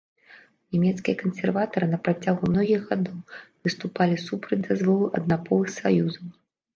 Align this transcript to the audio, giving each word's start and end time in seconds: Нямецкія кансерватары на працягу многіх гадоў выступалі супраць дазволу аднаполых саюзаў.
Нямецкія 0.75 1.15
кансерватары 1.17 1.85
на 1.91 1.99
працягу 2.07 2.49
многіх 2.53 2.81
гадоў 2.93 3.19
выступалі 3.67 4.15
супраць 4.29 4.59
дазволу 4.69 5.05
аднаполых 5.21 5.69
саюзаў. 5.77 6.25